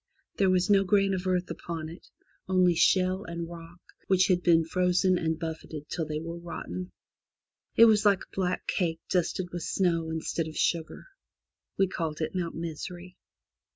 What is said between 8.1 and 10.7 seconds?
a black cake dusted with snow instead of